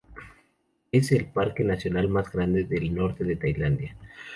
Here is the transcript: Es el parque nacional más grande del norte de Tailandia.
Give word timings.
Es 0.91 1.11
el 1.11 1.27
parque 1.27 1.63
nacional 1.63 2.09
más 2.09 2.31
grande 2.31 2.63
del 2.63 2.91
norte 2.95 3.23
de 3.23 3.35
Tailandia. 3.35 3.95